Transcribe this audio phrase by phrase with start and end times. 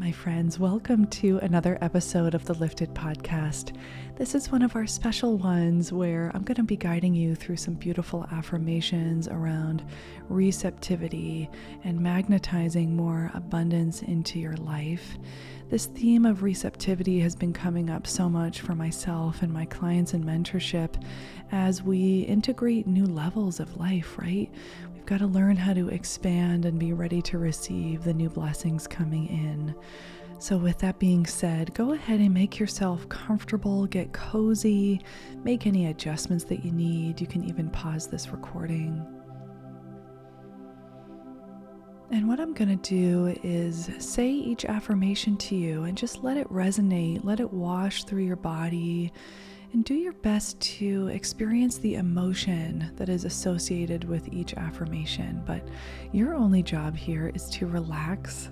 [0.00, 0.58] my friends.
[0.58, 3.76] Welcome to another episode of the Lifted Podcast.
[4.16, 7.58] This is one of our special ones where I'm going to be guiding you through
[7.58, 9.84] some beautiful affirmations around
[10.30, 11.50] receptivity
[11.84, 15.18] and magnetizing more abundance into your life.
[15.68, 20.14] This theme of receptivity has been coming up so much for myself and my clients
[20.14, 20.94] in mentorship
[21.52, 24.50] as we integrate new levels of life, right?
[25.00, 28.86] We've got to learn how to expand and be ready to receive the new blessings
[28.86, 29.74] coming in.
[30.38, 35.00] So, with that being said, go ahead and make yourself comfortable, get cozy,
[35.42, 37.18] make any adjustments that you need.
[37.18, 39.02] You can even pause this recording.
[42.10, 46.36] And what I'm going to do is say each affirmation to you and just let
[46.36, 49.14] it resonate, let it wash through your body
[49.72, 55.42] and do your best to experience the emotion that is associated with each affirmation.
[55.46, 55.66] But
[56.12, 58.50] your only job here is to relax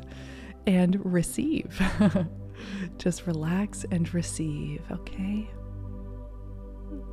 [0.66, 1.80] and receive.
[2.98, 5.51] Just relax and receive, okay?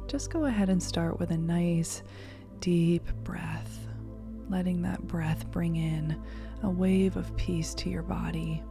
[0.07, 2.03] Just go ahead and start with a nice,
[2.59, 3.87] deep breath,
[4.49, 6.21] letting that breath bring in
[6.63, 8.63] a wave of peace to your body.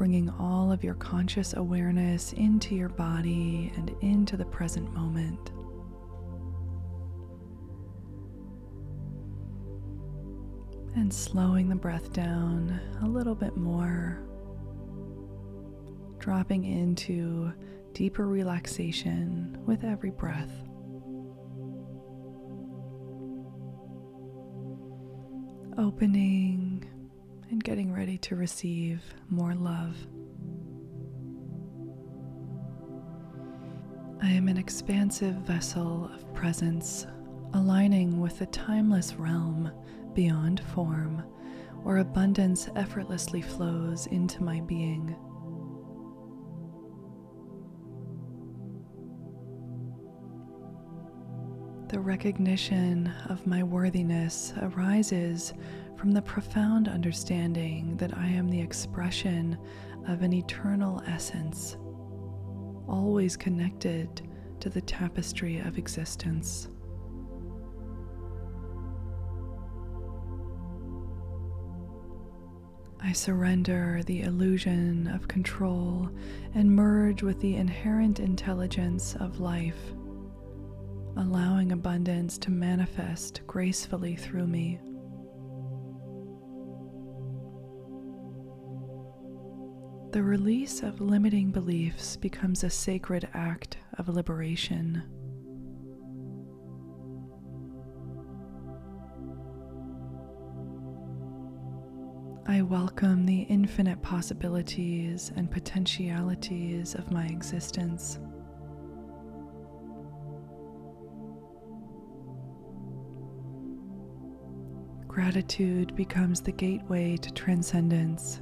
[0.00, 5.50] Bringing all of your conscious awareness into your body and into the present moment.
[10.96, 14.22] And slowing the breath down a little bit more,
[16.16, 17.52] dropping into
[17.92, 20.50] deeper relaxation with every breath.
[25.76, 26.89] Opening
[27.50, 29.96] and getting ready to receive more love.
[34.22, 37.06] I am an expansive vessel of presence,
[37.54, 39.72] aligning with the timeless realm
[40.14, 41.24] beyond form,
[41.82, 45.16] where abundance effortlessly flows into my being.
[51.90, 55.52] The recognition of my worthiness arises
[55.96, 59.58] from the profound understanding that I am the expression
[60.06, 61.76] of an eternal essence,
[62.86, 64.22] always connected
[64.60, 66.68] to the tapestry of existence.
[73.00, 76.08] I surrender the illusion of control
[76.54, 79.92] and merge with the inherent intelligence of life,
[81.16, 84.80] allowing abundance to manifest gracefully through me.
[90.12, 95.04] The release of limiting beliefs becomes a sacred act of liberation.
[102.48, 108.18] I welcome the infinite possibilities and potentialities of my existence.
[115.10, 118.40] Gratitude becomes the gateway to transcendence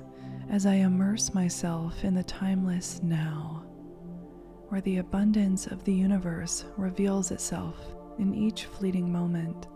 [0.50, 3.64] as I immerse myself in the timeless now,
[4.68, 7.74] where the abundance of the universe reveals itself
[8.18, 9.66] in each fleeting moment.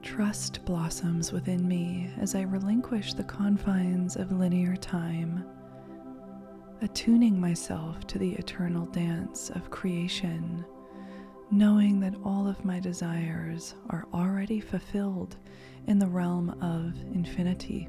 [0.00, 5.44] Trust blossoms within me as I relinquish the confines of linear time,
[6.82, 10.64] attuning myself to the eternal dance of creation
[11.52, 15.36] knowing that all of my desires are already fulfilled
[15.86, 17.86] in the realm of infinity.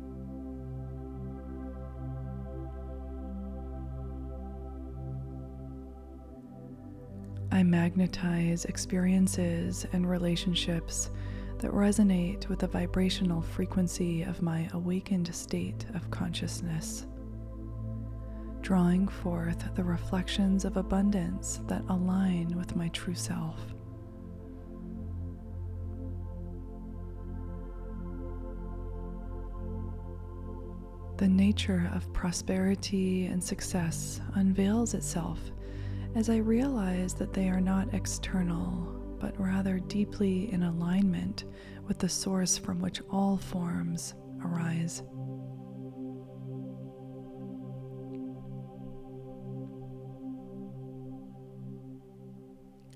[7.54, 11.10] I magnetize experiences and relationships
[11.60, 17.06] that resonate with the vibrational frequency of my awakened state of consciousness
[18.64, 23.60] drawing forth the reflections of abundance that align with my true self.
[31.18, 35.40] The nature of prosperity and success unveils itself
[36.16, 41.44] as I realize that they are not external, but rather deeply in alignment
[41.86, 45.04] with the source from which all forms arise.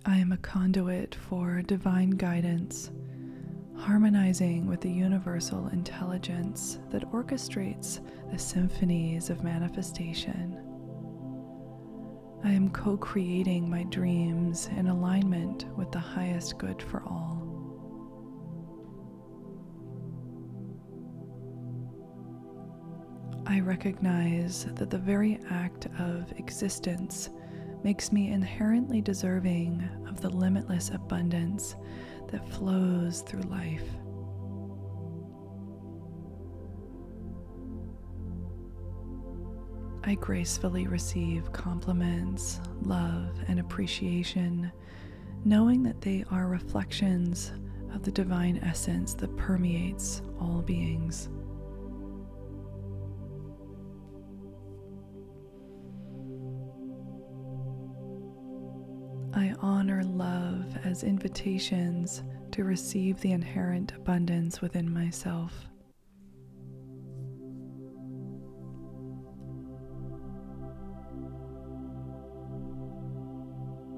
[0.09, 2.91] I am a conduit for divine guidance,
[3.75, 7.99] harmonizing with the universal intelligence that orchestrates
[8.31, 10.57] the symphonies of manifestation.
[12.41, 17.43] I am co creating my dreams in alignment with the highest good for all.
[23.45, 27.29] I recognize that the very act of existence
[27.83, 31.75] makes me inherently deserving of the limitless abundance
[32.31, 33.83] that flows through life.
[40.03, 44.71] I gracefully receive compliments, love, and appreciation,
[45.43, 47.51] knowing that they are reflections
[47.93, 51.27] of the divine essence that permeates all beings.
[59.37, 62.23] I honor love as invitations
[62.53, 65.53] to receive the inherent abundance within myself.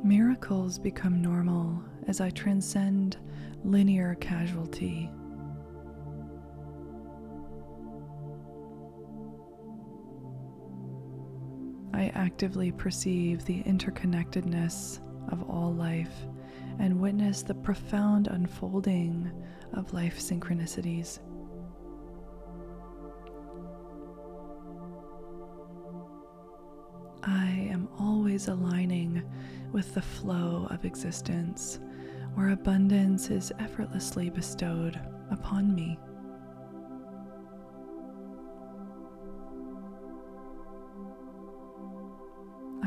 [0.04, 3.16] Miracles become normal as I transcend
[3.64, 5.10] linear casualty.
[11.94, 15.00] I actively perceive the interconnectedness
[15.32, 16.26] of all life
[16.80, 19.32] and witness the profound unfolding
[19.74, 21.20] of life synchronicities.
[27.24, 29.24] I am always aligning
[29.72, 31.80] with the flow of existence,
[32.34, 35.00] where abundance is effortlessly bestowed
[35.30, 36.00] upon me.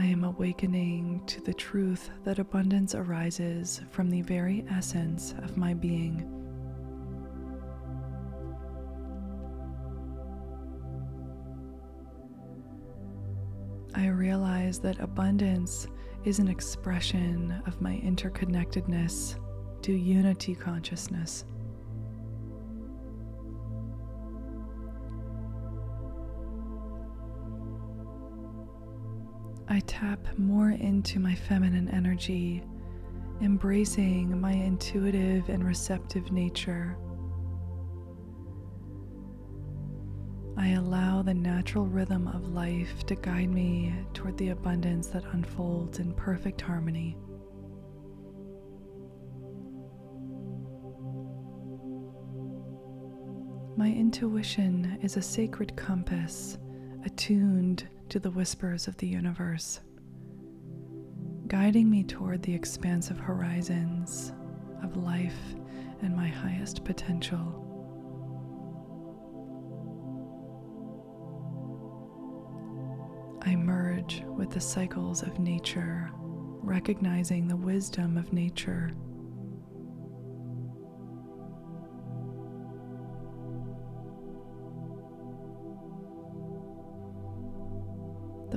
[0.03, 5.75] I am awakening to the truth that abundance arises from the very essence of my
[5.75, 6.29] being.
[13.95, 15.87] I realize that abundance
[16.25, 19.39] is an expression of my interconnectedness
[19.83, 21.45] to unity consciousness.
[29.73, 32.63] I tap more into my feminine energy,
[33.41, 36.99] embracing my intuitive and receptive nature.
[40.59, 46.01] I allow the natural rhythm of life to guide me toward the abundance that unfolds
[46.01, 47.17] in perfect harmony.
[53.79, 56.59] My intuition is a sacred compass
[57.07, 59.81] attuned to the whispers of the universe,
[61.47, 64.35] guiding me toward the expansive horizons
[64.83, 65.55] of life
[66.03, 67.39] and my highest potential.
[73.47, 78.91] I merge with the cycles of nature, recognizing the wisdom of nature.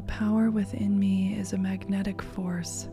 [0.08, 2.90] Power within me is a magnetic force,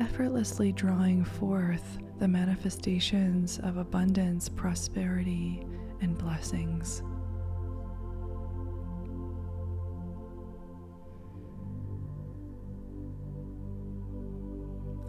[0.00, 5.64] effortlessly drawing forth the manifestations of abundance, prosperity,
[6.00, 7.02] and blessings.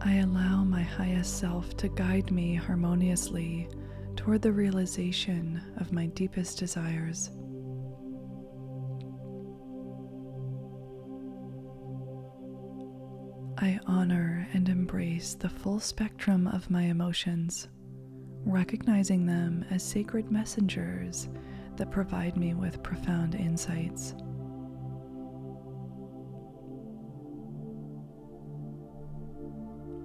[0.01, 3.69] I allow my highest self to guide me harmoniously
[4.15, 7.29] toward the realization of my deepest desires.
[13.57, 17.67] I honor and embrace the full spectrum of my emotions,
[18.45, 21.29] recognizing them as sacred messengers
[21.77, 24.15] that provide me with profound insights.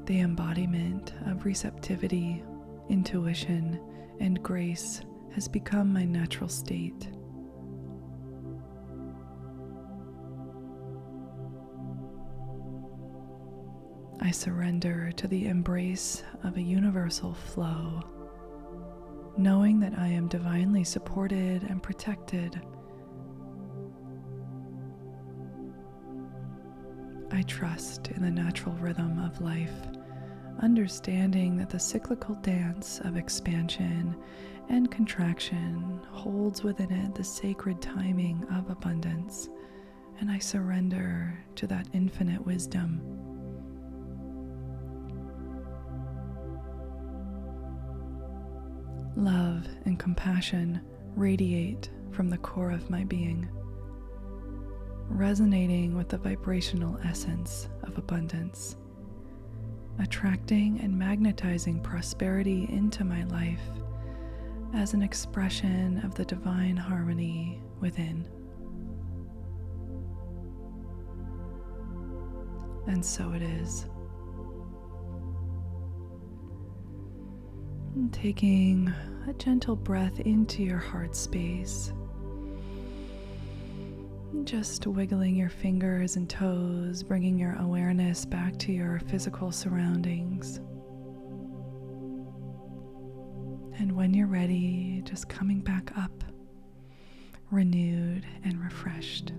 [0.06, 2.42] The embodiment of receptivity,
[2.88, 3.80] intuition,
[4.20, 5.02] and grace
[5.32, 7.08] has become my natural state.
[14.28, 18.02] I surrender to the embrace of a universal flow,
[19.38, 22.60] knowing that I am divinely supported and protected.
[27.30, 29.72] I trust in the natural rhythm of life
[30.60, 34.14] understanding that the cyclical dance of expansion
[34.68, 39.48] and contraction holds within it the sacred timing of abundance,
[40.20, 43.27] and I surrender to that infinite wisdom.
[49.18, 50.80] Love and compassion
[51.16, 53.48] radiate from the core of my being,
[55.08, 58.76] resonating with the vibrational essence of abundance,
[59.98, 63.72] attracting and magnetizing prosperity into my life
[64.72, 68.24] as an expression of the divine harmony within.
[72.86, 73.86] And so it is.
[77.98, 78.94] And taking
[79.28, 81.92] a gentle breath into your heart space.
[84.44, 90.58] Just wiggling your fingers and toes, bringing your awareness back to your physical surroundings.
[93.80, 96.22] And when you're ready, just coming back up,
[97.50, 99.32] renewed and refreshed.